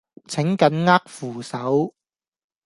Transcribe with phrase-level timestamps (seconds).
[0.27, 1.93] 請緊握扶手